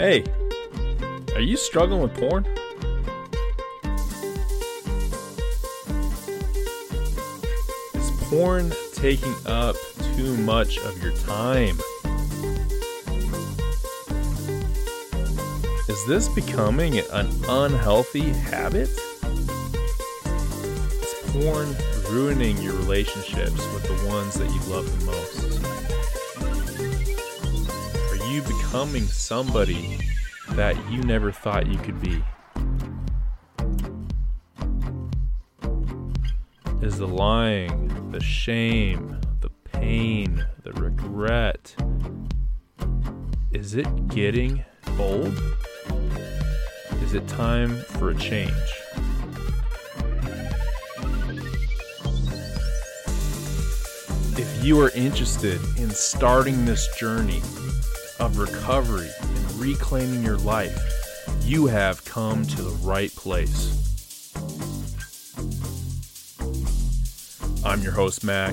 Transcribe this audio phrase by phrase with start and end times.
[0.00, 0.24] Hey,
[1.34, 2.46] are you struggling with porn?
[7.92, 9.76] Is porn taking up
[10.16, 11.78] too much of your time?
[15.86, 18.88] Is this becoming an unhealthy habit?
[21.02, 21.76] Is porn
[22.08, 25.49] ruining your relationships with the ones that you love the most?
[28.70, 29.98] Becoming somebody
[30.50, 32.22] that you never thought you could be?
[36.80, 41.74] Is the lying, the shame, the pain, the regret,
[43.50, 44.64] is it getting
[45.00, 45.34] old?
[47.02, 48.52] Is it time for a change?
[54.38, 57.42] If you are interested in starting this journey
[58.20, 60.78] of recovery and reclaiming your life,
[61.42, 63.76] you have come to the right place.
[67.64, 68.52] I'm your host, Mac,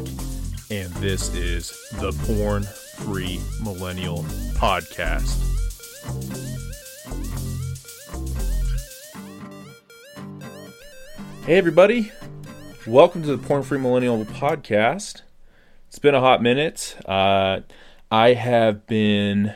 [0.72, 5.44] and this is the Porn Free Millennial Podcast.
[11.46, 12.12] Hey, everybody.
[12.86, 15.24] Welcome to the Porn Free Millennial Podcast.
[15.90, 16.96] It's been a hot minute.
[17.06, 17.62] Uh,
[18.10, 19.54] I have been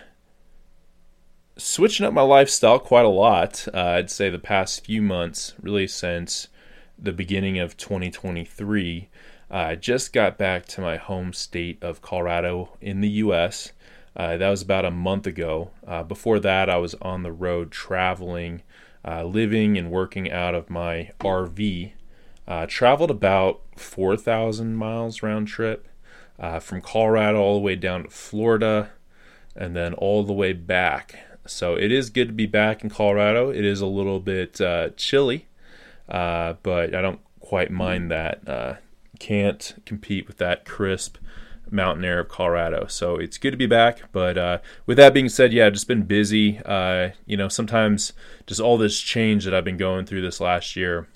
[1.58, 3.68] switching up my lifestyle quite a lot.
[3.74, 6.48] Uh, I'd say the past few months, really since
[6.98, 9.10] the beginning of 2023.
[9.50, 13.74] Uh, I just got back to my home state of Colorado in the U.S.
[14.16, 15.72] Uh, that was about a month ago.
[15.86, 18.62] Uh, before that, I was on the road traveling
[19.06, 21.94] uh, living and working out of my RV.
[22.48, 25.88] Uh, traveled about 4,000 miles round trip
[26.40, 28.92] uh, from Colorado all the way down to Florida
[29.56, 31.20] and then all the way back.
[31.46, 33.50] So it is good to be back in Colorado.
[33.50, 35.48] It is a little bit uh, chilly,
[36.08, 38.48] uh, but I don't quite mind that.
[38.48, 38.76] Uh,
[39.20, 41.18] can't compete with that crisp
[41.72, 42.86] mountain air of Colorado.
[42.88, 44.12] So it's good to be back.
[44.12, 46.60] But uh, with that being said, yeah, just been busy.
[46.66, 48.14] Uh, you know, sometimes
[48.46, 51.08] just all this change that I've been going through this last year,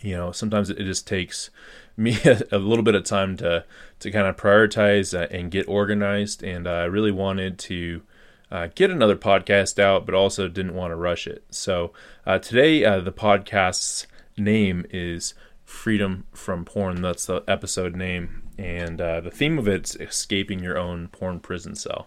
[0.00, 1.50] you know, sometimes it just takes
[1.96, 2.18] me
[2.52, 3.64] a, little bit of time to
[3.98, 6.42] to kind of prioritize uh, and get organized.
[6.42, 8.02] And I really wanted to.
[8.50, 11.44] Uh, get another podcast out, but also didn't want to rush it.
[11.50, 11.92] So
[12.24, 15.34] uh, today, uh, the podcast's name is
[15.64, 17.02] Freedom from Porn.
[17.02, 21.74] That's the episode name and uh, the theme of it's escaping your own porn prison
[21.74, 22.06] cell.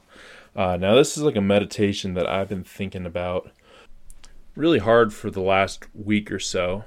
[0.55, 3.51] Uh, now, this is like a meditation that I've been thinking about
[4.55, 6.85] really hard for the last week or so,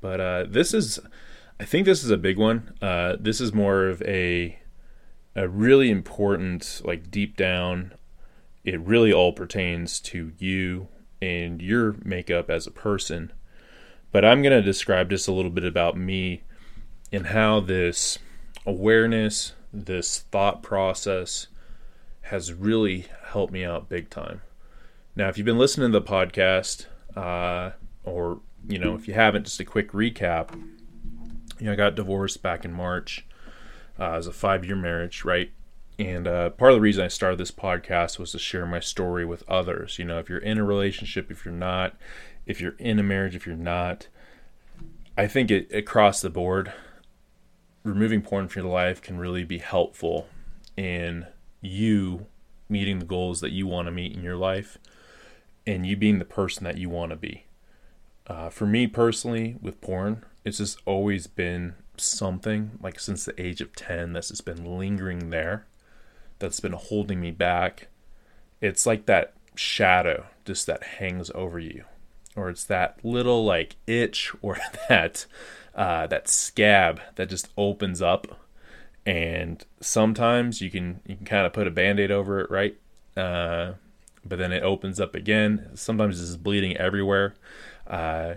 [0.00, 1.00] but uh, this is,
[1.58, 2.74] I think this is a big one.
[2.80, 4.58] This is more of a
[5.38, 7.92] a really important, like deep down,
[8.64, 10.88] it really all pertains to you
[11.20, 13.32] and your makeup as a person.
[14.12, 16.42] But I'm going to describe just a little bit about me
[17.12, 18.18] and how this
[18.66, 21.48] awareness, this thought process
[22.22, 24.42] has really helped me out big time.
[25.16, 26.86] Now, if you've been listening to the podcast,
[27.16, 27.72] uh,
[28.04, 30.52] or you know, if you haven't, just a quick recap.
[31.58, 33.26] You know, I got divorced back in March.
[33.98, 35.50] Uh, it was a five-year marriage, right?
[35.98, 39.24] And uh, part of the reason I started this podcast was to share my story
[39.24, 39.98] with others.
[39.98, 41.96] You know, if you're in a relationship, if you're not,
[42.46, 44.06] if you're in a marriage, if you're not,
[45.16, 46.72] I think it across the board,
[47.82, 50.28] removing porn from your life can really be helpful
[50.76, 51.26] in
[51.60, 52.26] you
[52.68, 54.78] meeting the goals that you want to meet in your life
[55.66, 57.46] and you being the person that you want to be.
[58.26, 63.60] Uh, for me personally, with porn, it's just always been something like since the age
[63.60, 65.66] of 10 that's just been lingering there,
[66.38, 67.88] that's been holding me back.
[68.60, 71.84] It's like that shadow just that hangs over you,
[72.36, 75.26] or it's that little like itch or that
[75.74, 78.38] uh, that scab that just opens up.
[79.06, 82.76] And sometimes you can you can kind of put a band-aid over it right?
[83.16, 83.74] Uh,
[84.24, 85.70] but then it opens up again.
[85.74, 87.34] Sometimes it's bleeding everywhere.
[87.86, 88.34] Uh,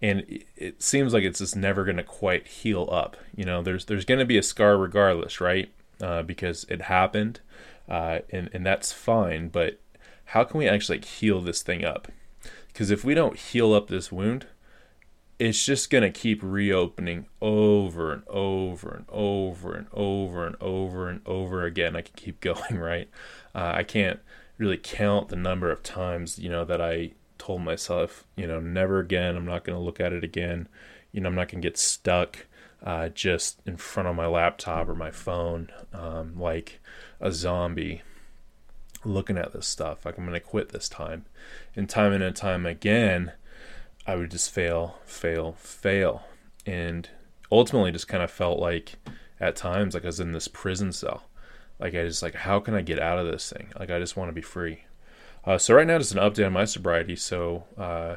[0.00, 0.24] and
[0.56, 3.16] it, seems like it's just never going to quite heal up.
[3.34, 5.72] You know there's there's going to be a scar regardless right
[6.02, 7.40] uh, because it happened
[7.88, 9.80] uh, and and that's fine but
[10.26, 12.08] how can we actually like, heal this thing up
[12.68, 14.46] because if we don't heal up this wound
[15.38, 21.20] it's just to keep reopening over and over and over and over and over and
[21.26, 21.96] over again.
[21.96, 23.08] I can keep going, right?
[23.52, 24.20] Uh, I can't
[24.56, 29.00] really count the number of times, you know, that I told myself, you know, never
[29.00, 29.36] again.
[29.36, 30.68] I'm not to look at it again.
[31.10, 32.46] You know, I'm not to get stuck
[32.82, 36.80] uh, just in front of my laptop or my phone um, like
[37.20, 38.02] a zombie.
[39.04, 41.24] looking at this stuff like I'm going to quit this time.
[41.74, 43.32] And time and time again,
[44.06, 46.24] I would just fail, fail, fail.
[46.66, 47.08] And
[47.50, 48.96] ultimately just kind of felt like
[49.40, 51.24] at times like I was in this prison cell.
[51.78, 53.72] Like I just like how can I get out of this thing?
[53.78, 54.84] Like I just want to be free.
[55.44, 57.16] Uh, so right now just an update on my sobriety.
[57.16, 58.16] So uh,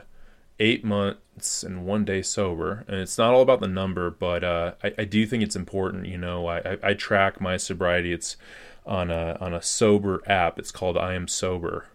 [0.59, 4.73] eight months and one day sober, and it's not all about the number, but uh,
[4.83, 6.05] I, I, do think it's important.
[6.07, 8.13] You know, I, I, I track my sobriety.
[8.13, 8.37] It's
[8.85, 10.59] on a on a sober app.
[10.59, 11.87] It's called I Am Sober.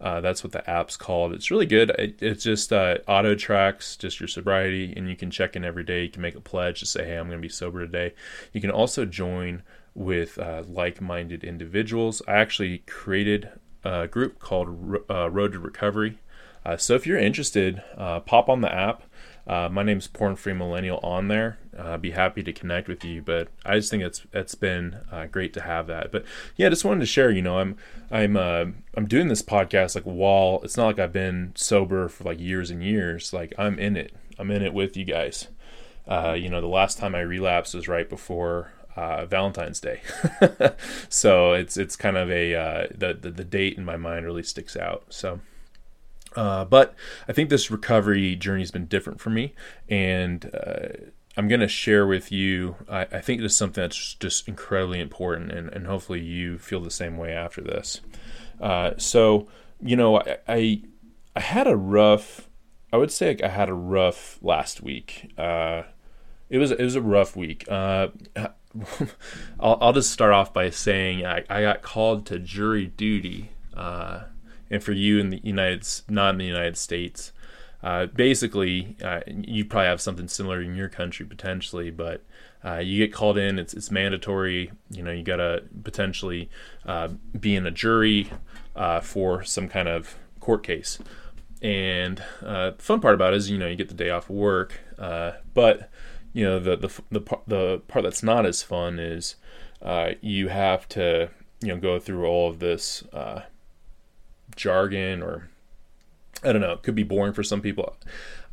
[0.00, 1.32] Uh, that's what the app's called.
[1.32, 1.90] It's really good.
[1.90, 5.84] It, it's just uh, auto tracks just your sobriety, and you can check in every
[5.84, 6.04] day.
[6.04, 8.14] You can make a pledge to say, "Hey, I'm going to be sober today."
[8.52, 9.62] You can also join
[9.94, 12.22] with uh, like-minded individuals.
[12.28, 13.50] I actually created
[13.84, 14.68] a group called
[15.10, 16.18] uh, Road to Recovery.
[16.68, 19.02] Uh, so if you're interested, uh, pop on the app.
[19.46, 21.58] Uh, my name's Porn Free Millennial on there.
[21.78, 24.98] Uh, I'd be happy to connect with you, but I just think it's it's been
[25.10, 26.12] uh, great to have that.
[26.12, 26.26] But
[26.56, 27.30] yeah, I just wanted to share.
[27.30, 27.78] You know, I'm
[28.10, 32.24] I'm uh, I'm doing this podcast like while it's not like I've been sober for
[32.24, 33.32] like years and years.
[33.32, 34.14] Like I'm in it.
[34.38, 35.48] I'm in it with you guys.
[36.06, 40.02] Uh, you know, the last time I relapsed was right before uh, Valentine's Day,
[41.08, 44.42] so it's it's kind of a uh, the, the, the date in my mind really
[44.42, 45.04] sticks out.
[45.08, 45.40] So
[46.36, 46.94] uh, but
[47.26, 49.54] I think this recovery journey has been different for me,
[49.88, 50.88] and uh,
[51.36, 52.76] I'm going to share with you.
[52.88, 56.80] I, I, think this is something that's just incredibly important, and, and hopefully you feel
[56.80, 58.00] the same way after this.
[58.60, 59.48] Uh, so,
[59.80, 60.82] you know, I, I,
[61.36, 62.48] I had a rough.
[62.92, 65.32] I would say I had a rough last week.
[65.38, 65.82] Uh,
[66.50, 67.70] it was it was a rough week.
[67.70, 68.08] Uh,
[69.60, 74.24] I'll, I'll just start off by saying I, I got called to jury duty uh,
[74.70, 77.32] and for you in the United, not in the United States,
[77.82, 82.24] uh, basically, uh, you probably have something similar in your country potentially, but
[82.64, 83.58] uh, you get called in.
[83.58, 84.72] It's it's mandatory.
[84.90, 86.50] You know, you gotta potentially
[86.84, 88.30] uh, be in a jury
[88.74, 90.98] uh, for some kind of court case.
[91.62, 94.28] And uh, the fun part about it is, you know, you get the day off
[94.28, 94.80] of work.
[95.54, 95.90] but
[96.32, 99.36] you know, the the the the part that's not as fun is
[100.20, 101.30] you have to
[101.60, 103.04] you know go through all of this
[104.58, 105.48] jargon or
[106.44, 107.96] I don't know, it could be boring for some people.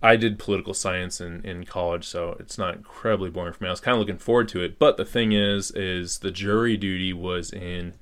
[0.02, 3.68] I did political science in, in college, so it's not incredibly boring for me.
[3.68, 4.80] I was kind of looking forward to it.
[4.80, 7.94] But the thing is, is the jury duty was in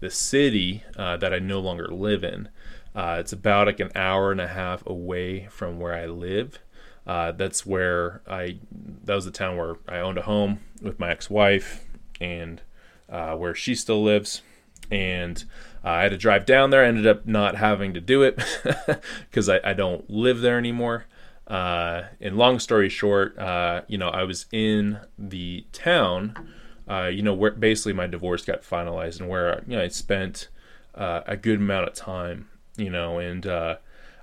[0.00, 2.48] the city uh, that I no longer live in.
[2.94, 6.58] Uh, it's about like an hour and a half away from where I live.
[7.06, 8.58] Uh, that's where I,
[9.04, 11.84] that was the town where I owned a home with my ex-wife
[12.20, 12.62] and
[13.08, 14.42] uh, where she still lives.
[14.90, 15.44] And
[15.84, 16.84] uh, I had to drive down there.
[16.84, 18.40] I ended up not having to do it
[19.30, 21.06] because I, I, don't live there anymore.
[21.46, 26.52] Uh, and long story short, uh, you know, I was in the town,
[26.88, 30.48] uh, you know, where basically my divorce got finalized and where, you know, I spent
[30.94, 33.76] uh, a good amount of time, you know, and uh,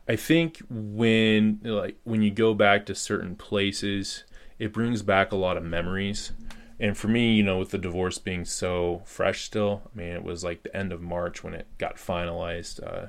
[0.08, 4.24] I think when, like, when you go back to certain places,
[4.58, 6.32] it brings back a lot of memories
[6.80, 10.24] and for me, you know, with the divorce being so fresh still, I mean, it
[10.24, 12.82] was like the end of March when it got finalized.
[12.82, 13.08] Uh,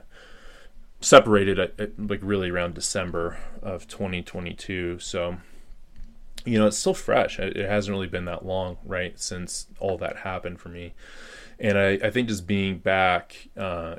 [1.01, 4.99] separated at, at, like really around December of 2022.
[4.99, 5.39] So,
[6.45, 7.39] you know, it's still fresh.
[7.39, 10.95] It, it hasn't really been that long, right, since all that happened for me.
[11.59, 13.97] And I, I think just being back uh,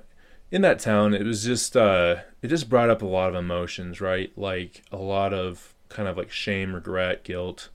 [0.52, 4.02] in that town, it was just uh, it just brought up a lot of emotions,
[4.02, 4.32] right?
[4.36, 7.70] Like a lot of kind of like shame, regret, guilt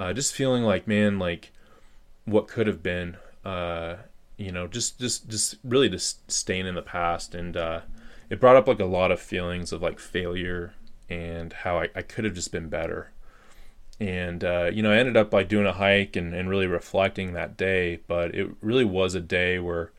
[0.00, 1.52] uh, just feeling like man like
[2.24, 3.96] what could have been uh,
[4.38, 7.34] you know just just just really just staying in the past.
[7.34, 7.80] And uh,
[8.30, 10.72] it brought up like a lot of feelings of like failure
[11.10, 13.12] and how I, I could have just been better.
[14.00, 17.34] And uh, you know i ended up by doing a hike and, and really reflecting
[17.34, 18.00] that day.
[18.08, 19.92] But it really was a day where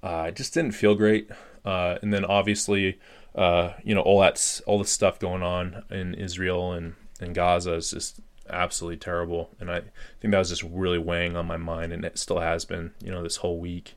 [0.00, 1.28] uh, i just didn't feel great.
[1.64, 3.00] Uh, and then obviously
[3.34, 7.74] uh, you know all that's all the stuff going on in israel and, and gaza
[7.74, 8.20] is just
[8.52, 9.50] absolutely terrible.
[9.58, 9.82] And I
[10.20, 13.10] think that was just really weighing on my mind, and it still has been, you
[13.10, 13.94] know, this whole week.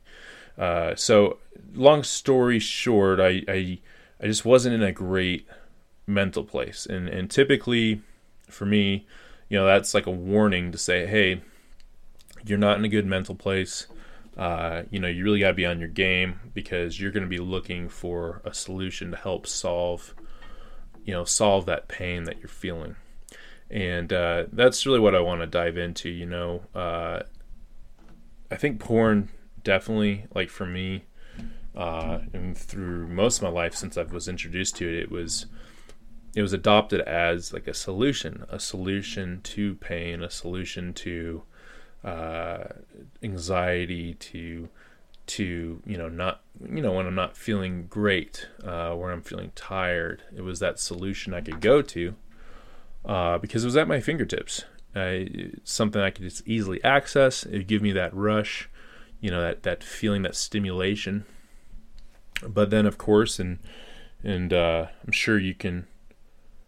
[0.58, 1.40] Uh, so,
[1.74, 3.80] long story short, I, I
[4.22, 5.48] I just wasn't in a great
[6.06, 8.02] mental place, and and typically,
[8.50, 9.08] for me,
[9.50, 11.42] you know, that's like a warning to say, hey,
[12.46, 13.88] you're not in a good mental place.
[14.38, 17.30] Uh, you know, you really got to be on your game because you're going to
[17.30, 20.16] be looking for a solution to help solve,
[21.06, 22.96] you know, solve that pain that you're feeling
[23.74, 26.08] and uh, that's really what I want to dive into.
[26.08, 27.24] You know, uh,
[28.52, 29.30] I think porn
[29.64, 31.06] definitely, like for me,
[31.76, 35.48] uh, and through most of my life since I was introduced to it, it was
[36.36, 41.42] it was adopted as like a solution, a solution to pain, a solution to
[42.04, 42.66] uh,
[43.24, 44.70] anxiety, to
[45.26, 49.52] to you know not you know when I'm not feeling great, uh, where I'm feeling
[49.56, 50.22] tired.
[50.36, 52.14] It was that solution I could go to
[53.06, 54.66] uh, because it was at my fingertips.
[54.96, 55.22] Uh,
[55.64, 57.44] something I could just easily access.
[57.44, 58.70] It would give me that rush,
[59.20, 61.26] you know, that that feeling, that stimulation.
[62.48, 63.60] But then, of course, and
[64.24, 65.88] and uh, I'm sure you can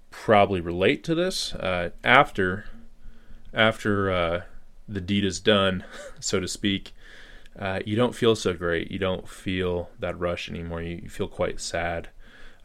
[0.09, 2.65] probably relate to this uh, after
[3.53, 4.41] after uh,
[4.87, 5.83] the deed is done,
[6.19, 6.93] so to speak
[7.57, 8.91] uh, you don't feel so great.
[8.91, 10.81] You don't feel that rush anymore.
[10.81, 12.09] You, you feel quite sad,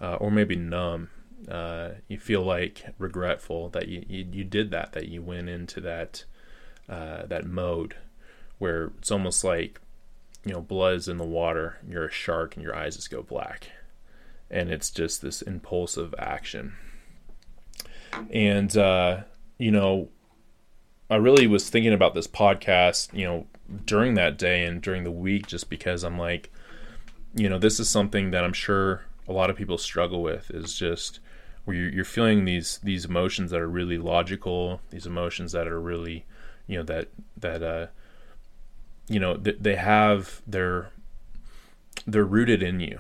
[0.01, 1.11] uh, or maybe numb.
[1.51, 5.81] Uh, you feel like regretful that you, you, you did that, that you went into
[5.81, 6.25] that
[6.89, 7.97] uh, that mode
[8.59, 9.81] where it's almost like
[10.45, 11.79] you know blood is in the water.
[11.89, 13.71] You're a shark, and your eyes just go black,
[14.51, 16.75] and it's just this impulsive action.
[18.31, 19.23] And uh,
[19.59, 20.09] you know,
[21.09, 23.13] I really was thinking about this podcast.
[23.13, 23.47] You know,
[23.85, 26.53] during that day and during the week just because I'm like,
[27.35, 30.75] you know, this is something that I'm sure a lot of people struggle with is
[30.75, 31.21] just
[31.71, 36.25] where you're, feeling these these emotions that are really logical, these emotions that are really,
[36.67, 37.87] you know, that that uh,
[39.09, 40.91] you know, th- they have they're
[42.07, 42.99] they're rooted in you.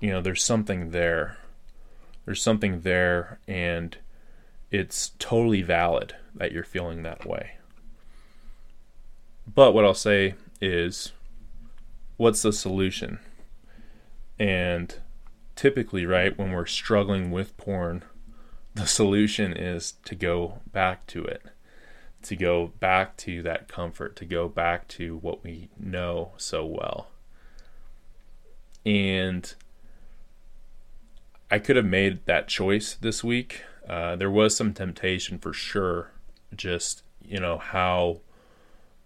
[0.00, 1.38] You know, there's something there.
[2.24, 3.96] There's something there, and
[4.72, 7.52] it's totally valid that you're feeling that way.
[9.52, 11.12] But what I'll say is,
[12.16, 13.20] what's the solution?
[14.38, 14.96] And
[15.60, 18.02] typically, right, when we're struggling with porn,
[18.72, 21.42] the solution is to go back to it,
[22.22, 27.08] to go back to that comfort, to go back to what we know so well.
[28.86, 29.54] And
[31.50, 33.60] I could have made that choice this week.
[33.86, 36.10] Uh, there was some temptation for sure,
[36.56, 38.22] just, you know, how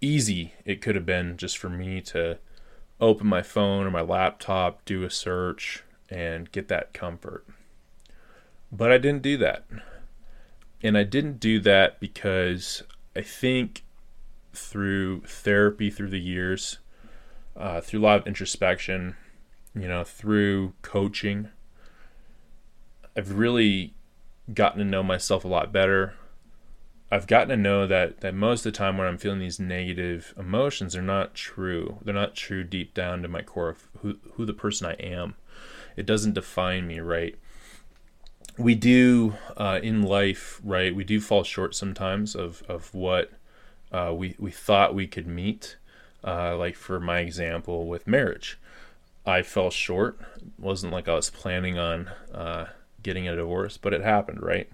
[0.01, 2.39] easy it could have been just for me to
[3.01, 5.83] open my phone or my laptop, do a search,
[6.15, 7.45] and get that comfort.
[8.71, 9.67] But I didn't do that.
[10.81, 12.85] And I didn't do that because
[13.17, 13.83] I think
[14.53, 16.79] through therapy through the years,
[17.57, 19.17] uh, through a lot of introspection,
[19.75, 21.49] you know, through coaching,
[23.17, 23.95] I've really
[24.53, 26.15] gotten to know myself a lot better.
[27.11, 30.33] I've gotten to know that that most of the time when I'm feeling these negative
[30.37, 31.99] emotions, they're not true.
[32.03, 35.35] They're not true deep down to my core of who who the person I am.
[35.97, 37.37] It doesn't define me, right?
[38.57, 40.95] We do uh, in life, right?
[40.95, 43.33] We do fall short sometimes of of what
[43.93, 45.77] uh, we we thought we could meet.
[46.23, 48.59] Uh, like for my example with marriage,
[49.27, 50.19] I fell short.
[50.37, 52.67] It wasn't like I was planning on uh,
[53.03, 54.71] getting a divorce, but it happened, right?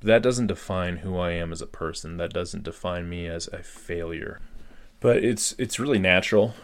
[0.00, 2.16] But that doesn't define who I am as a person.
[2.16, 4.40] That doesn't define me as a failure.
[5.00, 6.54] But it's it's really natural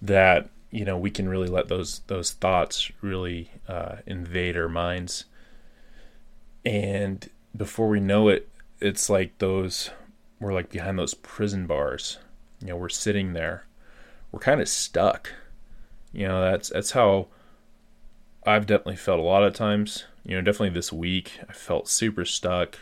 [0.00, 5.26] that you know we can really let those those thoughts really uh, invade our minds,
[6.64, 8.48] and before we know it,
[8.80, 9.90] it's like those
[10.40, 12.18] we're like behind those prison bars.
[12.60, 13.66] You know, we're sitting there,
[14.32, 15.32] we're kind of stuck.
[16.12, 17.28] You know, that's that's how
[18.44, 22.24] I've definitely felt a lot of times you know, definitely this week, I felt super
[22.24, 22.78] stuck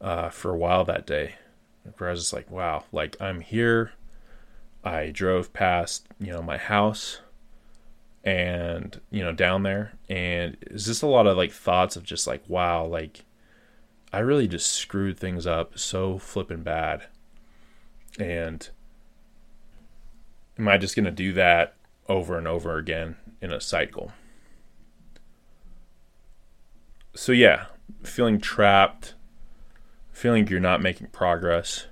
[0.00, 1.36] uh, for a while that day.
[1.98, 3.92] Where I was just like, wow, like I'm here.
[4.86, 7.20] I drove past, you know, my house
[8.24, 9.92] and, you know, down there.
[10.08, 13.24] And it's just a lot of like thoughts of just like, wow, like
[14.12, 17.06] I really just screwed things up so flipping bad.
[18.18, 18.68] And
[20.58, 21.74] am I just going to do that
[22.08, 24.12] over and over again in a cycle?
[27.16, 27.66] so yeah,
[28.02, 29.14] feeling trapped,
[30.12, 31.86] feeling you're not making progress.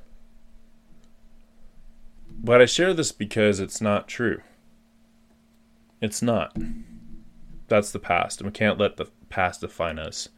[2.42, 4.40] But I share this because it's not true.
[6.00, 6.56] It's not.
[7.68, 10.28] That's the past, and we can't let the past define us.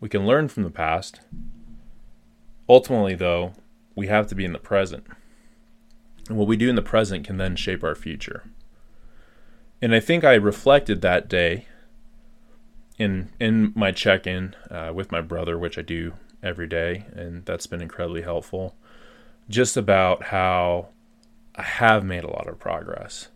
[0.00, 1.20] We can learn from the past.
[2.68, 3.54] Ultimately, though,
[3.94, 5.04] we have to be in the present.
[6.28, 8.44] And what we do in the present can then shape our future.
[9.82, 11.66] And I think I reflected that day
[12.98, 17.66] in in my check-in uh, with my brother, which I do every day, and that's
[17.66, 18.74] been incredibly helpful.
[19.48, 20.88] Just about how
[21.56, 23.28] I have made a lot of progress.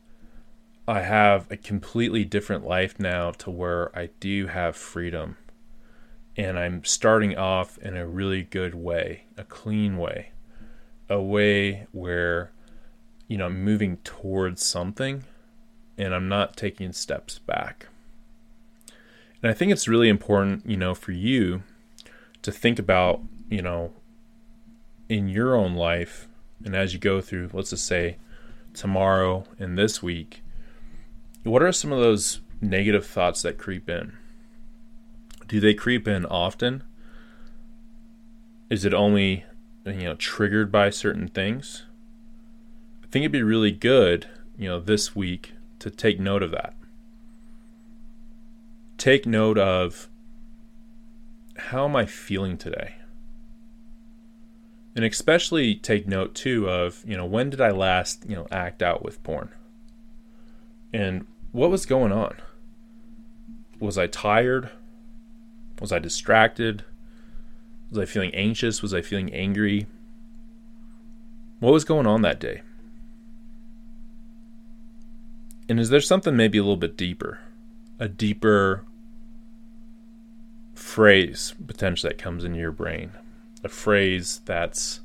[0.86, 5.38] I have a completely different life now to where I do have freedom.
[6.36, 10.32] And I'm starting off in a really good way, a clean way,
[11.08, 12.52] a way where,
[13.26, 15.24] you know, I'm moving towards something
[15.96, 17.86] and I'm not taking steps back.
[19.42, 21.62] And I think it's really important, you know, for you
[22.42, 23.92] to think about, you know,
[25.08, 26.28] in your own life
[26.64, 28.16] and as you go through, let's just say
[28.74, 30.42] tomorrow, and this week,
[31.42, 34.12] what are some of those negative thoughts that creep in?
[35.48, 36.84] Do they creep in often?
[38.68, 39.44] Is it only
[39.84, 41.86] you know triggered by certain things?
[43.02, 46.74] I think it'd be really good, you know, this week to take note of that.
[48.98, 50.08] Take note of
[51.56, 52.94] how am I feeling today?
[54.94, 58.82] And especially take note too of, you know, when did I last, you know, act
[58.82, 59.50] out with porn?
[60.92, 62.36] And what was going on?
[63.78, 64.70] Was I tired?
[65.80, 66.84] Was I distracted?
[67.90, 68.82] Was I feeling anxious?
[68.82, 69.86] Was I feeling angry?
[71.60, 72.62] What was going on that day?
[75.68, 77.38] And is there something maybe a little bit deeper?
[78.00, 78.84] A deeper
[80.74, 83.12] phrase potentially that comes into your brain?
[83.62, 85.00] A phrase that's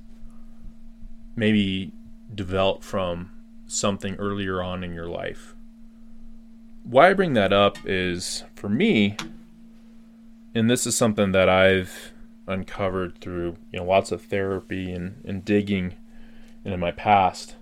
[1.36, 1.92] maybe
[2.34, 3.32] developed from
[3.68, 5.56] something earlier on in your life.
[6.84, 9.18] Why I bring that up is for me,
[10.54, 12.14] and this is something that I've
[12.48, 15.96] uncovered through you know lots of therapy and, and digging
[16.64, 17.56] and in my past.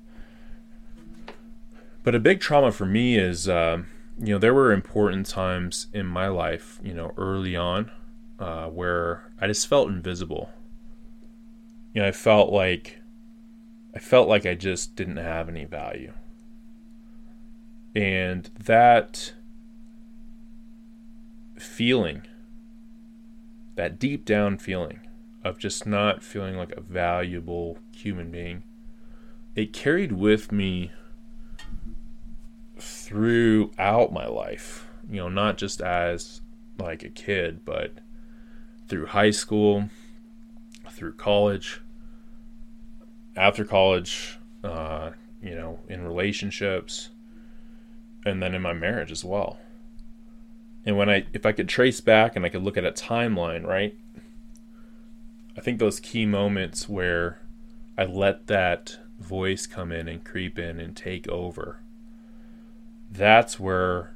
[2.03, 3.83] But a big trauma for me is, uh,
[4.19, 7.91] you know, there were important times in my life, you know, early on,
[8.39, 10.49] uh, where I just felt invisible.
[11.93, 12.99] You know, I felt like
[13.95, 16.13] I felt like I just didn't have any value,
[17.95, 19.33] and that
[21.57, 22.23] feeling
[23.75, 24.99] that deep down feeling
[25.43, 28.63] of just not feeling like a valuable human being,
[29.55, 30.91] it carried with me
[32.79, 34.87] throughout my life.
[35.09, 36.41] You know, not just as
[36.79, 37.99] like a kid, but
[38.87, 39.89] through high school,
[40.89, 41.81] through college,
[43.35, 45.11] after college, uh,
[45.41, 47.09] you know, in relationships,
[48.25, 49.59] and then in my marriage as well.
[50.85, 53.65] And when I, if I could trace back and I could look at a timeline,
[53.65, 53.97] right?
[55.57, 57.39] I think those key moments where
[57.97, 61.79] I let that voice come in and creep in and take over,
[63.09, 64.13] that's where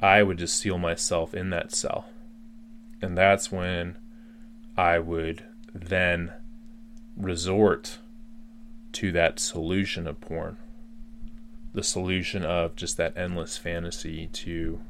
[0.00, 2.06] I would just seal myself in that cell.
[3.02, 3.96] And that's when
[4.76, 5.44] I would
[5.74, 6.32] then
[7.16, 7.98] resort
[8.92, 10.56] to that solution of porn.
[11.72, 14.80] The solution of just that endless fantasy to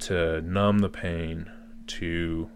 [0.00, 1.50] to numb the pain,
[1.86, 2.50] to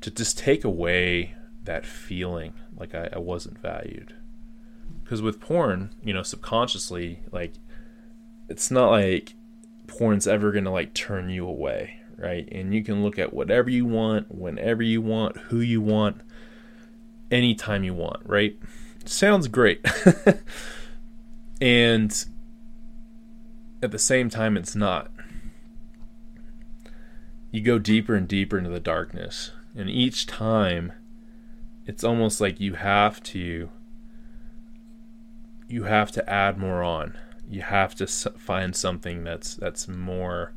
[0.00, 1.34] to just take away
[1.64, 4.14] that feeling like I, I wasn't valued.
[5.02, 7.54] Because with porn, you know, subconsciously, like
[8.48, 9.34] it's not like
[9.86, 12.48] porn's ever gonna like turn you away, right?
[12.52, 16.20] And you can look at whatever you want, whenever you want, who you want,
[17.30, 18.58] anytime you want, right?
[19.04, 19.84] Sounds great.
[21.60, 22.24] and
[23.82, 25.10] at the same time, it's not
[27.50, 29.50] you go deeper and deeper into the darkness.
[29.74, 30.92] And each time,
[31.86, 33.70] it's almost like you have to
[35.68, 37.16] you have to add more on.
[37.48, 40.52] You have to find something that's that's more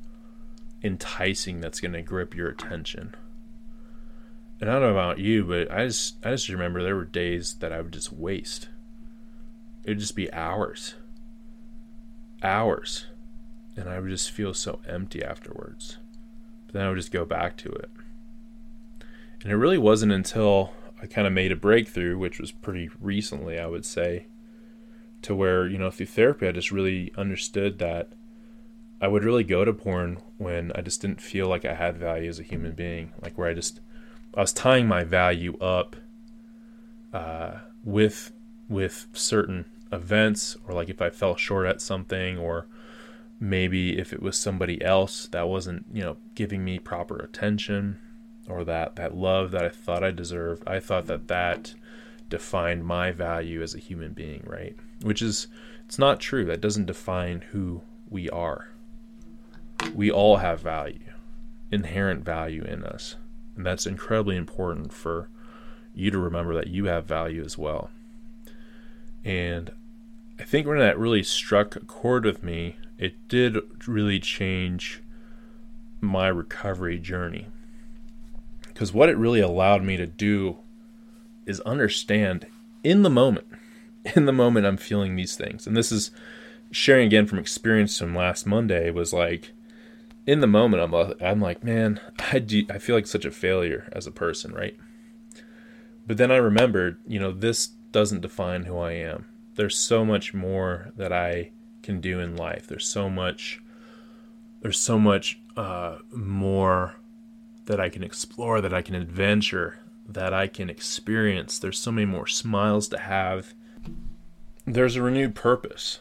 [0.84, 3.16] enticing that's going to grip your attention.
[4.64, 7.56] And I don't know about you, but I just I just remember there were days
[7.56, 8.70] that I would just waste.
[9.84, 10.96] It would just be hours.
[12.42, 13.08] Hours.
[13.76, 15.98] And I would just feel so empty afterwards
[16.74, 17.90] then I would just go back to it.
[19.42, 23.60] And it really wasn't until I kind of made a breakthrough, which was pretty recently,
[23.60, 24.28] I would say,
[25.22, 28.10] to where, you know, through therapy, I just really understood that
[29.00, 32.30] I would really go to porn when I just didn't feel like I had value
[32.30, 33.14] as a human being.
[33.22, 33.80] Like where I just,
[34.36, 35.96] I was tying my value up
[37.14, 38.32] uh, with,
[38.68, 42.68] with certain events, or like if I fell short at something, or
[43.40, 48.00] maybe if it was somebody else that wasn't you know giving me proper attention
[48.48, 51.74] or that that love that I thought I deserved I thought that that
[52.30, 54.78] defined my value as a human being right?
[55.02, 55.48] Which is
[55.86, 56.46] it's not true.
[56.46, 58.70] That doesn't define who we are.
[59.94, 61.00] We all have value
[61.70, 63.18] inherent value in us
[63.56, 65.30] and that's incredibly important for
[65.94, 67.90] you to remember that you have value as well
[69.24, 69.72] and
[70.40, 75.02] I think when that really struck a chord with me it did really change
[76.04, 77.48] my recovery journey.
[78.68, 80.58] Because what it really allowed me to do
[81.46, 82.46] is understand
[82.84, 83.48] in the moment,
[84.16, 85.66] in the moment I'm feeling these things.
[85.66, 86.12] And this is
[86.72, 89.52] sharing again from experience from last Monday was like,
[90.26, 92.00] in the moment, I'm, I'm like, man,
[92.32, 94.78] I, do, I feel like such a failure as a person, right?
[96.06, 99.26] But then I remembered, you know, this doesn't define who I am.
[99.56, 101.52] There's so much more that I
[101.84, 102.68] can do in life.
[102.68, 103.60] There's so much
[104.62, 106.96] there's so much uh, more
[107.66, 111.60] that I can explore, that I can adventure, that I can experience.
[111.60, 113.54] There's so many more smiles to have.
[114.66, 116.00] There's a renewed purpose.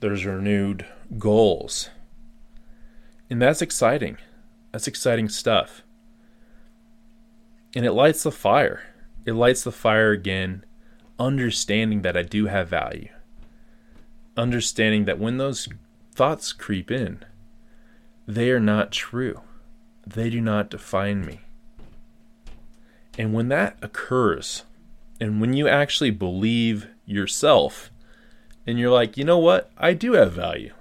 [0.00, 0.84] There's renewed
[1.18, 1.88] goals.
[3.30, 4.18] And that's exciting.
[4.72, 5.82] That's exciting stuff.
[7.74, 8.82] And it lights the fire.
[9.26, 10.64] It lights the fire again,
[11.18, 13.10] understanding that I do have value.
[14.36, 15.68] Understanding that when those
[16.14, 17.24] thoughts creep in,
[18.26, 19.42] they are not true.
[20.06, 21.40] They do not define me.
[23.18, 24.62] And when that occurs,
[25.20, 27.90] and when you actually believe yourself,
[28.66, 29.70] and you're like, you know what?
[29.76, 30.72] I do have value.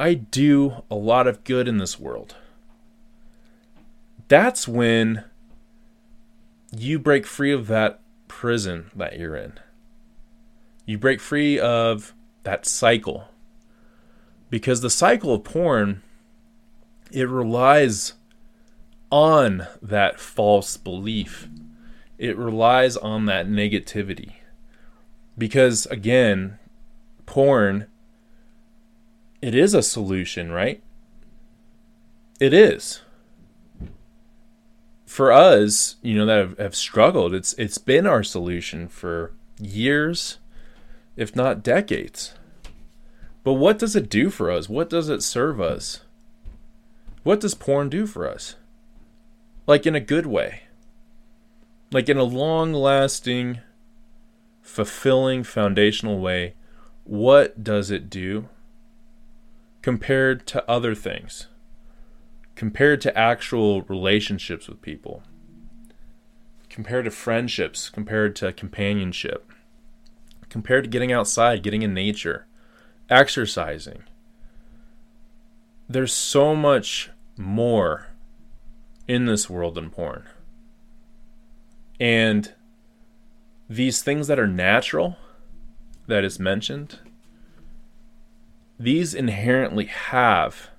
[0.00, 2.34] I do a lot of good in this world.
[4.28, 5.24] That's when
[6.74, 9.60] you break free of that prison that you're in.
[10.86, 13.28] You break free of that cycle.
[14.48, 16.02] Because the cycle of porn,
[17.12, 18.14] it relies
[19.12, 21.46] on that false belief.
[22.16, 24.32] It relies on that negativity.
[25.36, 26.58] Because again,
[27.26, 27.89] porn,
[29.42, 30.82] it is a solution, right?
[32.38, 33.00] It is.
[35.06, 40.38] For us, you know, that have, have struggled, it's it's been our solution for years,
[41.16, 42.34] if not decades.
[43.42, 44.68] But what does it do for us?
[44.68, 46.00] What does it serve us?
[47.22, 48.56] What does porn do for us?
[49.66, 50.62] Like in a good way.
[51.90, 53.60] Like in a long lasting,
[54.62, 56.54] fulfilling, foundational way.
[57.04, 58.48] What does it do
[59.82, 61.48] compared to other things?
[62.54, 65.22] Compared to actual relationships with people?
[66.68, 67.88] Compared to friendships?
[67.90, 69.50] Compared to companionship?
[70.48, 72.46] Compared to getting outside, getting in nature?
[73.10, 74.04] exercising.
[75.88, 78.06] There's so much more
[79.08, 80.24] in this world than porn.
[81.98, 82.54] And
[83.68, 85.16] these things that are natural,
[86.06, 87.00] that is mentioned,
[88.80, 90.70] these inherently have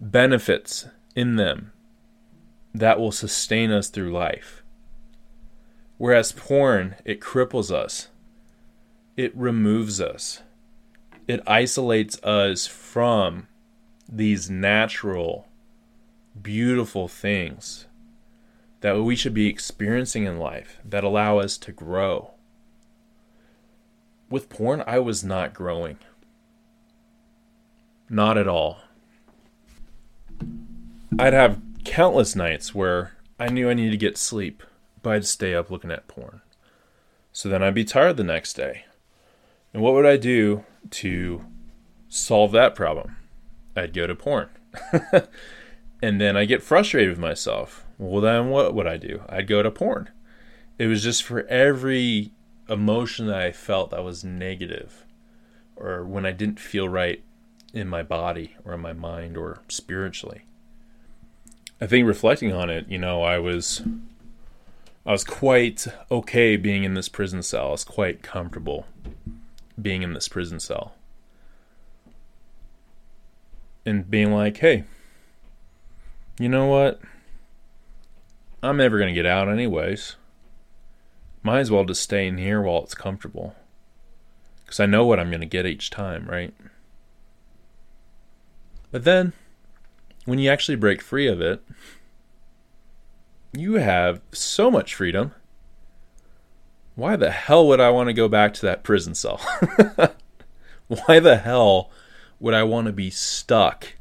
[0.00, 1.72] benefits in them
[2.74, 4.62] that will sustain us through life.
[5.98, 8.08] Whereas porn, it cripples us,
[9.16, 10.42] it removes us
[11.28, 13.46] it isolates us from
[14.08, 15.46] these natural,
[16.40, 17.86] beautiful things
[18.80, 22.32] that we should be experiencing in life that allow us to grow.
[24.28, 25.98] With porn, I was not growing.
[28.12, 28.76] Not at all.
[31.18, 34.62] I'd have countless nights where I knew I needed to get sleep,
[35.02, 36.42] but I'd stay up looking at porn.
[37.32, 38.84] So then I'd be tired the next day.
[39.72, 41.46] And what would I do to
[42.10, 43.16] solve that problem?
[43.74, 44.50] I'd go to porn.
[46.02, 47.86] and then I get frustrated with myself.
[47.96, 49.22] Well, then what would I do?
[49.26, 50.10] I'd go to porn.
[50.78, 52.32] It was just for every
[52.68, 55.06] emotion that I felt that was negative
[55.76, 57.24] or when I didn't feel right
[57.72, 60.42] in my body or in my mind or spiritually.
[61.80, 63.82] I think reflecting on it, you know, I was
[65.04, 67.68] I was quite okay being in this prison cell.
[67.68, 68.86] I was quite comfortable
[69.80, 70.94] being in this prison cell
[73.84, 74.84] and being like, hey,
[76.38, 77.00] you know what?
[78.62, 80.16] I'm never going to get out, anyways.
[81.42, 83.56] Might as well just stay in here while it's comfortable.
[84.64, 86.54] Because I know what I'm going to get each time, right?
[88.92, 89.32] But then,
[90.24, 91.64] when you actually break free of it,
[93.52, 95.32] you have so much freedom
[96.94, 99.40] why the hell would I want to go back to that prison cell?
[100.88, 101.90] why the hell
[102.38, 103.94] would I want to be stuck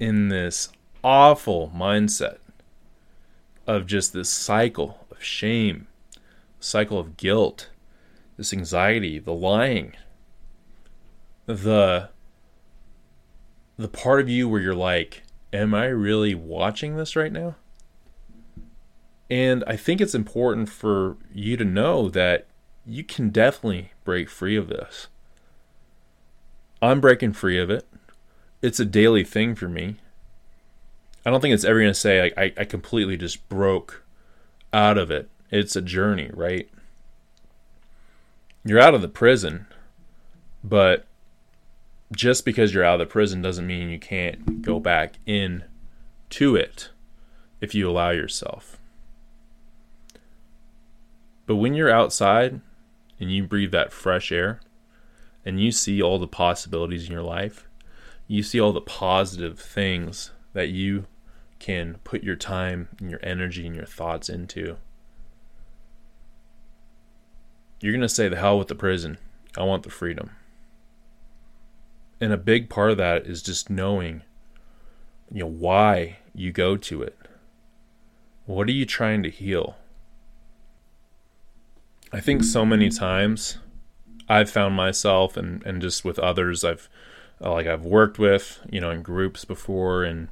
[0.00, 0.70] in this
[1.02, 2.38] awful mindset
[3.66, 5.86] of just this cycle of shame,
[6.60, 7.68] cycle of guilt,
[8.36, 9.94] this anxiety, the lying,
[11.46, 12.08] the
[13.76, 17.56] the part of you where you're like, am I really watching this right now?
[19.30, 22.46] And I think it's important for you to know that
[22.86, 25.08] you can definitely break free of this.
[26.82, 27.86] I'm breaking free of it.
[28.60, 29.96] It's a daily thing for me.
[31.24, 34.04] I don't think it's ever going to say I, I completely just broke
[34.72, 35.30] out of it.
[35.50, 36.68] It's a journey, right?
[38.64, 39.66] You're out of the prison,
[40.62, 41.06] but
[42.14, 45.64] just because you're out of the prison doesn't mean you can't go back in
[46.30, 46.90] to it
[47.60, 48.78] if you allow yourself.
[51.46, 52.60] But when you're outside
[53.20, 54.60] and you breathe that fresh air
[55.44, 57.68] and you see all the possibilities in your life,
[58.26, 61.06] you see all the positive things that you
[61.58, 64.76] can put your time and your energy and your thoughts into.
[67.80, 69.18] You're going to say, the hell with the prison.
[69.56, 70.30] I want the freedom.
[72.20, 74.22] And a big part of that is just knowing,
[75.30, 77.18] you know, why you go to it.
[78.46, 79.76] What are you trying to heal?
[82.12, 83.58] I think so many times
[84.28, 86.88] I've found myself and, and just with others I've
[87.40, 90.28] like I've worked with, you know, in groups before and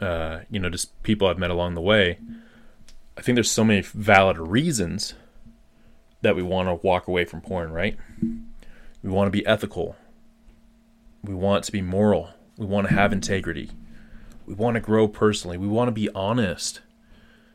[0.00, 2.18] uh, you know, just people I've met along the way.
[3.16, 5.14] I think there's so many valid reasons
[6.22, 7.96] that we want to walk away from porn, right?
[9.02, 9.96] We want to be ethical.
[11.22, 12.30] We want to be moral.
[12.56, 13.70] We want to have integrity.
[14.46, 15.56] We want to grow personally.
[15.56, 16.80] We want to be honest.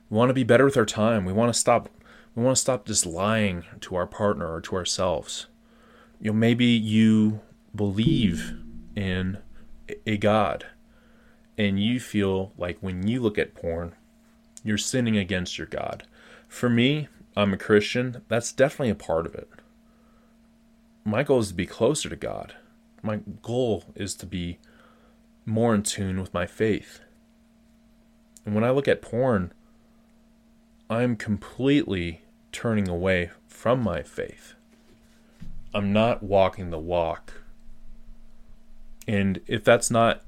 [0.09, 1.25] We want to be better with our time.
[1.25, 1.89] We want to stop
[2.37, 5.47] we want to stop just lying to our partner or to ourselves.
[6.21, 7.41] You know, maybe you
[7.75, 8.53] believe
[8.95, 9.39] in
[10.05, 10.67] a God
[11.57, 13.95] and you feel like when you look at porn,
[14.63, 16.03] you're sinning against your God.
[16.47, 18.21] For me, I'm a Christian.
[18.27, 19.49] That's definitely a part of it.
[21.03, 22.53] My goal is to be closer to God.
[23.07, 24.59] My goal is to be
[25.45, 26.99] more in tune with my faith.
[28.45, 29.53] And when I look at porn,
[30.89, 34.55] I'm completely turning away from my faith.
[35.73, 37.43] I'm not walking the walk.
[39.07, 40.25] And if that's not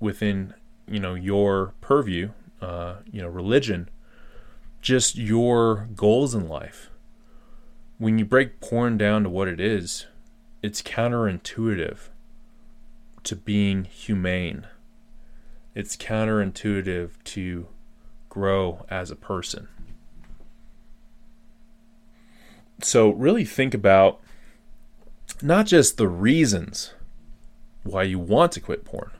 [0.00, 0.52] within,
[0.88, 3.88] you know, your purview, uh, you know, religion,
[4.82, 6.90] just your goals in life.
[7.98, 10.06] When you break porn down to what it is,
[10.60, 12.08] it's counterintuitive
[13.26, 14.66] to being humane.
[15.74, 17.68] It's counterintuitive to
[18.28, 19.68] grow as a person.
[22.82, 24.20] So, really think about
[25.42, 26.94] not just the reasons
[27.82, 29.10] why you want to quit porn,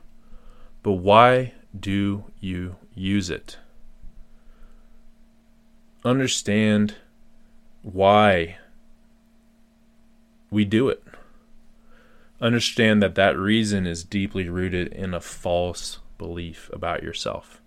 [0.83, 3.57] but why do you use it?
[6.05, 6.95] Understand
[7.81, 8.57] why
[10.49, 11.03] we do it.
[12.39, 17.61] Understand that that reason is deeply rooted in a false belief about yourself.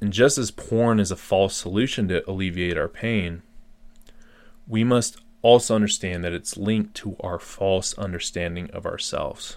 [0.00, 3.42] And just as porn is a false solution to alleviate our pain,
[4.66, 9.56] we must also understand that it's linked to our false understanding of ourselves.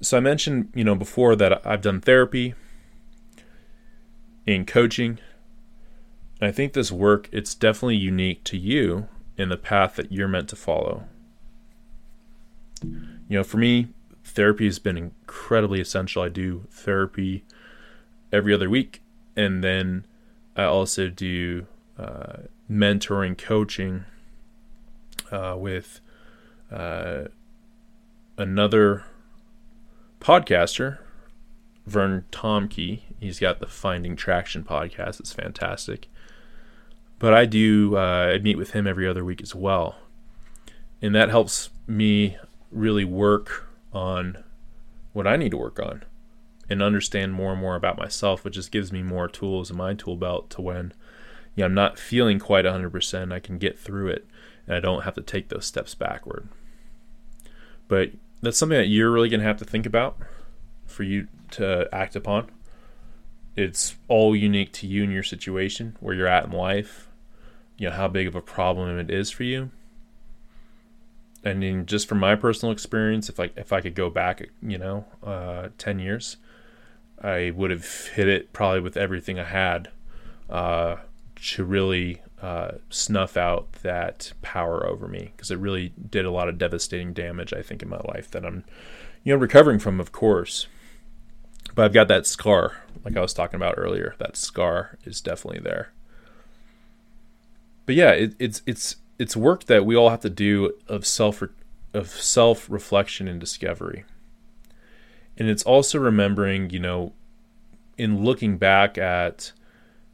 [0.00, 2.54] So I mentioned, you know, before that I've done therapy
[4.46, 5.18] in coaching.
[6.40, 10.28] And I think this work it's definitely unique to you in the path that you're
[10.28, 11.04] meant to follow.
[12.82, 13.88] You know, for me,
[14.22, 16.22] therapy has been incredibly essential.
[16.22, 17.44] I do therapy
[18.32, 19.02] every other week,
[19.36, 20.06] and then
[20.56, 21.66] I also do
[21.98, 24.04] uh, mentoring, coaching
[25.30, 26.00] uh, with
[26.70, 27.24] uh,
[28.36, 29.04] another
[30.20, 30.98] podcaster,
[31.86, 33.00] Vern Tomke.
[33.20, 35.20] He's got the Finding Traction podcast.
[35.20, 36.08] It's fantastic.
[37.18, 39.96] But I do uh, I meet with him every other week as well,
[41.00, 42.36] and that helps me
[42.70, 44.42] really work on
[45.12, 46.02] what I need to work on
[46.68, 49.94] and understand more and more about myself, which just gives me more tools in my
[49.94, 50.92] tool belt to when
[51.54, 54.26] you know, I'm not feeling quite 100%, I can get through it
[54.66, 56.48] and I don't have to take those steps backward.
[57.86, 58.10] But
[58.42, 60.18] that's something that you're really going to have to think about
[60.86, 62.50] for you to act upon.
[63.56, 67.08] It's all unique to you and your situation, where you're at in life,
[67.78, 69.70] you know, how big of a problem it is for you.
[71.44, 74.78] And in, just from my personal experience, if I if I could go back, you
[74.78, 76.36] know, uh, ten years,
[77.22, 79.90] I would have hit it probably with everything I had.
[80.48, 80.96] Uh,
[81.36, 86.48] to really uh, snuff out that power over me because it really did a lot
[86.48, 88.64] of devastating damage, I think, in my life that I'm,
[89.22, 90.66] you know, recovering from, of course.
[91.74, 94.14] But I've got that scar, like I was talking about earlier.
[94.18, 95.92] That scar is definitely there.
[97.86, 101.42] But yeah, it, it's it's it's work that we all have to do of self
[101.92, 104.04] of self reflection and discovery.
[105.36, 107.12] And it's also remembering, you know,
[107.98, 109.52] in looking back at,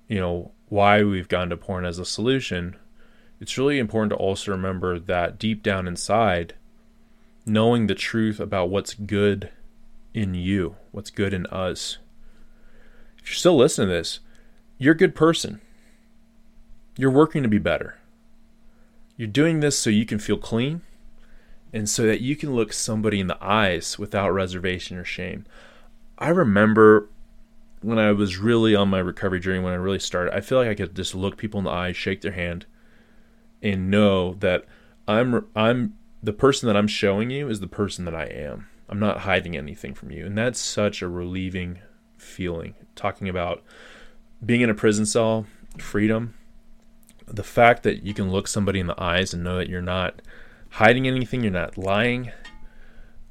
[0.09, 2.77] you know, why we've gone to porn as a solution,
[3.41, 6.55] it's really important to also remember that deep down inside,
[7.45, 9.51] knowing the truth about what's good
[10.15, 11.99] in you, what's good in us.
[13.23, 14.21] If you're still listening to this,
[14.79, 15.61] you're a good person.
[16.97, 17.99] You're working to be better.
[19.17, 20.83] You're doing this so you can feel clean
[21.73, 25.45] and so that you can look somebody in the eyes without reservation or shame.
[26.19, 27.09] I remember
[27.83, 30.69] when I was really on my recovery journey, when I really started, I feel like
[30.69, 32.67] I could just look people in the eye, shake their hand,
[33.63, 34.65] and know that
[35.07, 38.69] I'm I'm the person that I'm showing you is the person that I am.
[38.89, 41.79] I'm not hiding anything from you, and that's such a relieving
[42.21, 42.75] feeling.
[42.95, 43.63] Talking about
[44.45, 45.47] being in a prison cell,
[45.79, 46.35] freedom,
[47.27, 50.21] the fact that you can look somebody in the eyes and know that you're not
[50.71, 52.33] hiding anything, you're not lying.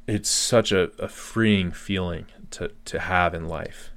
[0.08, 3.92] It's such a, a freeing feeling to to have in life.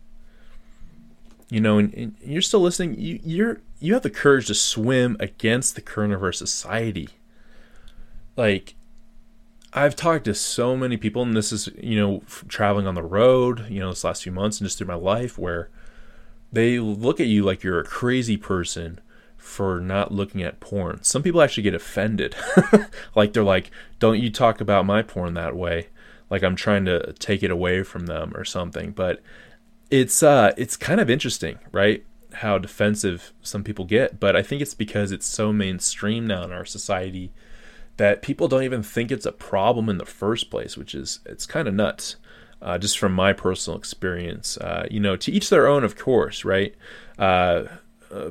[1.49, 2.99] You know, and, and you're still listening.
[2.99, 7.09] You you're you have the courage to swim against the current of our society.
[8.37, 8.75] Like,
[9.75, 13.69] I've talked to so many people, and this is you know traveling on the road.
[13.69, 15.71] You know, this last few months and just through my life, where
[16.53, 19.01] they look at you like you're a crazy person
[19.37, 21.03] for not looking at porn.
[21.03, 22.37] Some people actually get offended.
[23.15, 25.89] like they're like, "Don't you talk about my porn that way?"
[26.33, 28.93] like I'm trying to take it away from them or something.
[28.93, 29.23] But
[29.91, 32.05] it's uh it's kind of interesting, right?
[32.33, 36.51] How defensive some people get, but I think it's because it's so mainstream now in
[36.51, 37.31] our society
[37.97, 41.47] that people don't even think it's a problem in the first place, which is it's
[41.47, 42.17] kind of nuts.
[42.61, 46.45] Uh, just from my personal experience, uh, you know, to each their own, of course,
[46.45, 46.77] right?
[47.19, 47.65] Uh,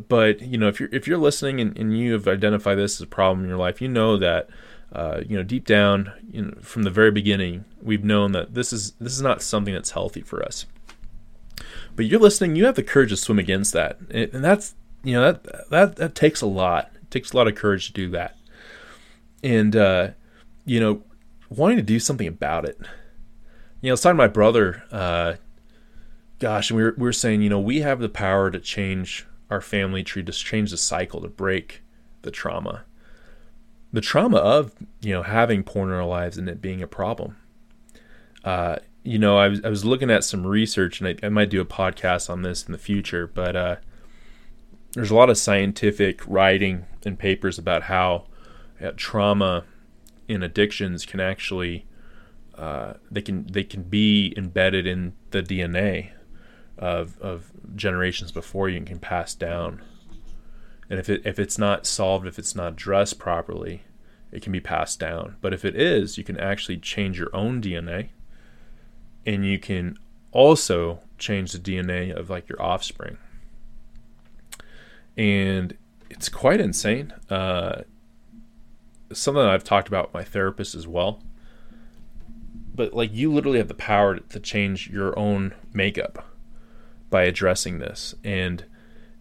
[0.08, 3.02] but you know, if you're if you're listening and, and you have identified this as
[3.02, 4.50] a problem in your life, you know that
[4.94, 8.74] uh, you know, deep down, you know, from the very beginning, we've known that this
[8.74, 10.66] is this is not something that's healthy for us.
[11.96, 15.32] But you're listening, you have the courage to swim against that, and that's you know
[15.32, 16.92] that that that takes a lot.
[16.96, 18.36] It takes a lot of courage to do that,
[19.44, 20.10] and uh,
[20.66, 21.04] you know,
[21.50, 22.78] wanting to do something about it.
[23.82, 24.84] You know, I was talking to my brother.
[24.92, 25.34] Uh,
[26.40, 29.26] gosh, and we were we were saying, you know, we have the power to change
[29.50, 31.82] our family tree, to change the cycle, to break
[32.22, 32.86] the trauma
[33.94, 37.38] the trauma of you know having porn in our lives and it being a problem.
[38.44, 41.50] Uh, you know, I was I was looking at some research, and I, I might
[41.50, 43.76] do a podcast on this in the future, but uh,
[44.94, 48.26] there's a lot of scientific writing and papers about how
[48.98, 49.66] trauma
[50.28, 51.86] in addictions can actually
[52.58, 56.12] uh, they can they can be embedded in the DNA
[56.78, 59.82] of of generations before you and can pass down
[60.92, 63.84] and if it if it's not solved, if it's not addressed properly,
[64.30, 65.38] it can be passed down.
[65.40, 68.10] But if it is, you can actually change your own DNA,
[69.26, 69.98] and you can
[70.34, 73.18] also change the DNA of like your offspring.
[75.16, 75.78] And
[76.10, 77.14] it's quite insane.
[77.30, 77.84] Uh,
[79.14, 81.22] something I've talked about with my therapist as well.
[82.74, 86.26] But like you literally have the power to change your own makeup
[87.10, 88.66] by addressing this and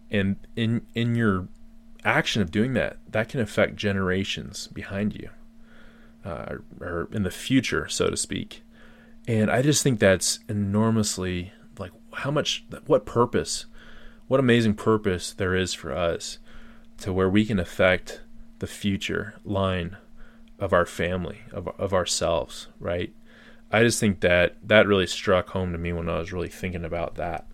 [0.09, 1.47] and in in your
[2.03, 5.29] action of doing that, that can affect generations behind you,
[6.25, 8.63] uh, or in the future, so to speak.
[9.27, 13.65] And I just think that's enormously like how much, what purpose,
[14.27, 16.39] what amazing purpose there is for us
[16.99, 18.21] to where we can affect
[18.61, 19.97] the future line
[20.57, 23.13] of our family, of, of ourselves, right?
[23.71, 26.85] I just think that that really struck home to me when I was really thinking
[26.85, 27.45] about that.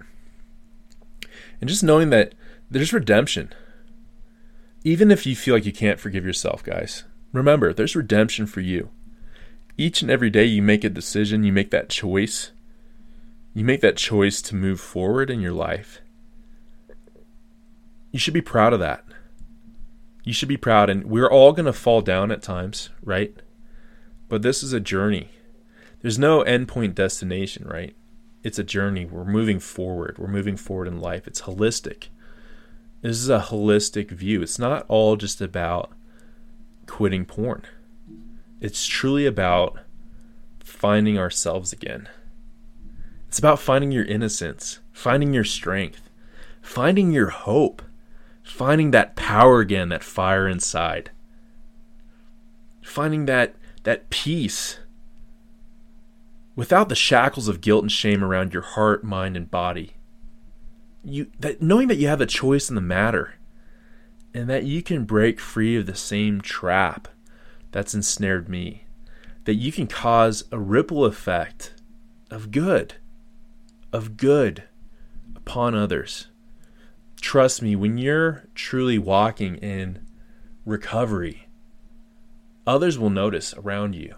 [1.60, 2.34] And just knowing that
[2.70, 3.54] there's redemption
[4.88, 8.90] even if you feel like you can't forgive yourself, guys, remember there's redemption for you.
[9.78, 12.52] Each and every day you make a decision, you make that choice.
[13.54, 16.00] You make that choice to move forward in your life.
[18.12, 19.04] You should be proud of that.
[20.28, 23.34] You should be proud, and we're all going to fall down at times, right?
[24.28, 25.30] But this is a journey.
[26.02, 27.96] There's no endpoint destination, right?
[28.44, 29.06] It's a journey.
[29.06, 30.18] We're moving forward.
[30.18, 31.28] We're moving forward in life.
[31.28, 32.10] It's holistic.
[33.02, 34.42] This is a holistic view.
[34.42, 35.94] It's not all just about
[36.88, 37.62] quitting porn.
[38.60, 39.80] It's truly about
[40.60, 42.10] finding ourselves again.
[43.30, 46.10] It's about finding your innocence, finding your strength,
[46.62, 47.82] finding your hope,
[48.48, 51.12] finding that power again, that fire inside.
[52.82, 54.80] Finding that that peace.
[56.56, 59.98] Without the shackles of guilt and shame around your heart, mind and body.
[61.04, 63.36] You that knowing that you have a choice in the matter.
[64.34, 67.08] And that you can break free of the same trap
[67.72, 68.86] that's ensnared me.
[69.46, 71.74] That you can cause a ripple effect
[72.32, 72.96] of good.
[73.92, 74.64] Of good
[75.36, 76.28] upon others
[77.22, 80.06] trust me when you're truly walking in
[80.66, 81.48] recovery
[82.66, 84.16] others will notice around you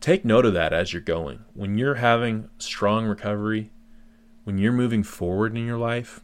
[0.00, 3.70] take note of that as you're going when you're having strong recovery
[4.44, 6.20] when you're moving forward in your life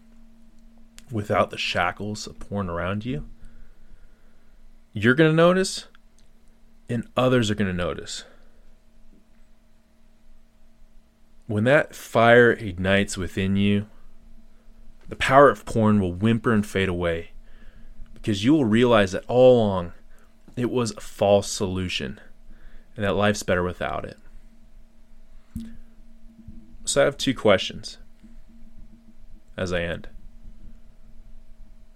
[1.11, 3.25] without the shackles of porn around you,
[4.93, 5.87] you're going to notice
[6.89, 8.25] and others are going to notice.
[11.47, 13.87] when that fire ignites within you,
[15.09, 17.31] the power of porn will whimper and fade away
[18.15, 19.93] because you will realize that all along
[20.57, 22.21] it was a false solution
[22.97, 24.19] and that life's better without it.
[26.85, 27.99] So I have two questions
[29.57, 30.09] as I end.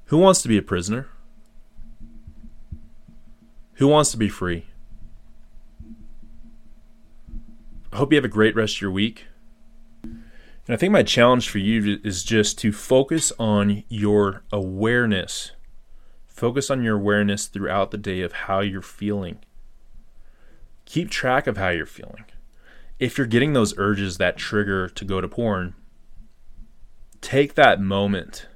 [0.06, 1.08] Who wants to be a prisoner?
[3.74, 4.66] Who wants to be free?
[7.92, 9.26] I hope you have a great rest of your week.
[10.70, 15.50] And I think my challenge for you is just to focus on your awareness.
[16.28, 19.40] Focus on your awareness throughout the day of how you're feeling.
[20.84, 22.24] Keep track of how you're feeling.
[23.00, 25.74] If you're getting those urges that trigger to go to porn,
[27.20, 28.46] take that moment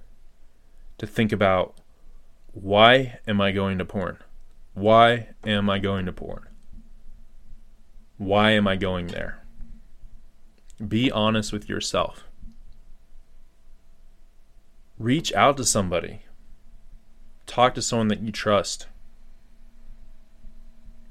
[0.99, 1.75] to think about
[2.53, 4.19] why am I going to porn?
[4.75, 6.47] Why am I going to porn?
[8.19, 9.44] Why am I going there?
[10.87, 12.25] Be honest with yourself.
[14.99, 16.23] Reach out to somebody.
[17.47, 18.87] Talk to someone that you trust.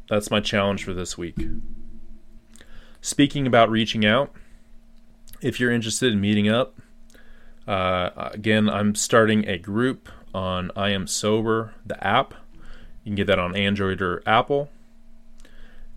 [0.09, 1.38] That's my challenge for this week.
[3.01, 4.34] Speaking about reaching out,
[5.41, 6.78] if you're interested in meeting up,
[7.68, 12.34] uh, again, I'm starting a group on I Am Sober, the app.
[13.03, 14.70] You can get that on Android or Apple.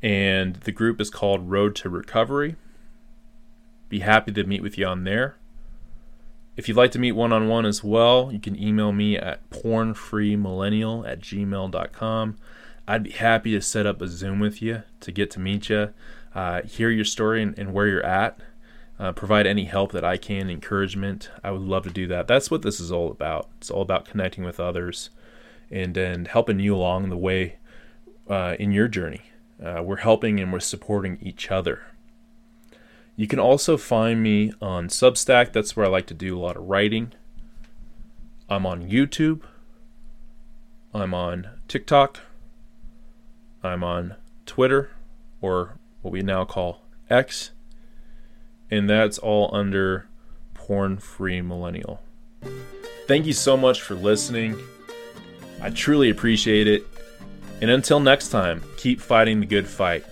[0.02, 2.56] And the group is called Road to Recovery.
[3.88, 5.36] Be happy to meet with you on there.
[6.56, 9.48] If you'd like to meet one on one as well, you can email me at
[9.50, 12.36] pornfreemillennial at gmail.com.
[12.88, 15.92] I'd be happy to set up a Zoom with you to get to meet you,
[16.34, 18.40] uh, hear your story and, and where you're at,
[18.98, 21.30] uh, provide any help that I can, encouragement.
[21.44, 22.26] I would love to do that.
[22.26, 23.48] That's what this is all about.
[23.58, 25.10] It's all about connecting with others
[25.70, 27.56] and, and helping you along the way
[28.30, 29.22] uh, in your journey.
[29.62, 31.82] Uh, we're helping and we're supporting each other.
[33.16, 35.52] You can also find me on Substack.
[35.52, 37.12] That's where I like to do a lot of writing.
[38.48, 39.42] I'm on YouTube.
[40.92, 42.20] I'm on TikTok.
[43.62, 44.90] I'm on Twitter,
[45.40, 47.50] or what we now call X.
[48.70, 50.08] And that's all under
[50.54, 52.02] Porn Free Millennial.
[53.06, 54.58] Thank you so much for listening.
[55.62, 56.86] I truly appreciate it.
[57.62, 60.04] And until next time, keep fighting the good fight.